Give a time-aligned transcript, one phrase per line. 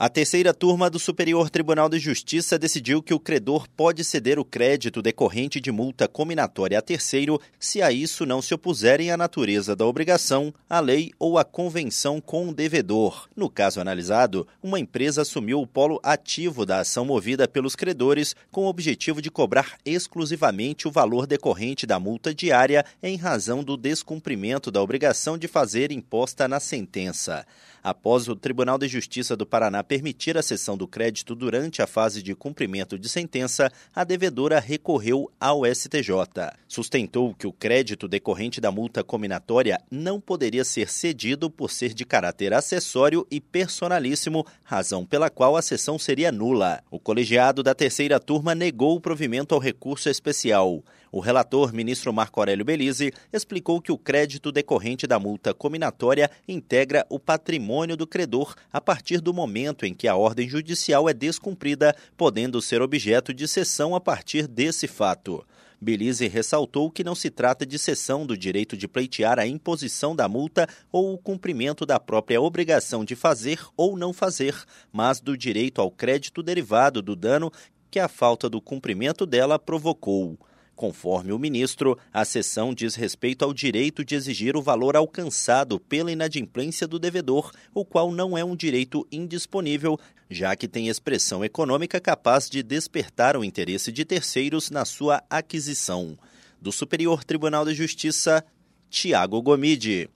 [0.00, 4.44] A terceira turma do Superior Tribunal de Justiça decidiu que o credor pode ceder o
[4.44, 9.74] crédito decorrente de multa cominatória a terceiro se a isso não se opuserem a natureza
[9.74, 13.28] da obrigação, a lei ou a convenção com o devedor.
[13.34, 18.66] No caso analisado, uma empresa assumiu o polo ativo da ação movida pelos credores com
[18.66, 24.70] o objetivo de cobrar exclusivamente o valor decorrente da multa diária em razão do descumprimento
[24.70, 27.44] da obrigação de fazer imposta na sentença.
[27.82, 32.22] Após o Tribunal de Justiça do Paraná permitir a cessão do crédito durante a fase
[32.22, 36.12] de cumprimento de sentença, a devedora recorreu ao STJ.
[36.68, 42.04] Sustentou que o crédito decorrente da multa cominatória não poderia ser cedido por ser de
[42.04, 46.82] caráter acessório e personalíssimo, razão pela qual a cessão seria nula.
[46.90, 50.84] O colegiado da terceira turma negou o provimento ao recurso especial.
[51.10, 57.06] O relator, ministro Marco Aurélio Belize, explicou que o crédito decorrente da multa cominatória integra
[57.08, 61.94] o patrimônio do credor a partir do momento em que a ordem judicial é descumprida,
[62.16, 65.44] podendo ser objeto de cessão a partir desse fato.
[65.80, 70.28] Belize ressaltou que não se trata de cessão do direito de pleitear a imposição da
[70.28, 74.56] multa ou o cumprimento da própria obrigação de fazer ou não fazer,
[74.92, 77.52] mas do direito ao crédito derivado do dano
[77.90, 80.36] que a falta do cumprimento dela provocou.
[80.78, 86.12] Conforme o ministro, a sessão diz respeito ao direito de exigir o valor alcançado pela
[86.12, 89.98] inadimplência do devedor, o qual não é um direito indisponível,
[90.30, 96.16] já que tem expressão econômica capaz de despertar o interesse de terceiros na sua aquisição.
[96.62, 98.44] Do Superior Tribunal de Justiça,
[98.88, 100.08] Tiago Gomide.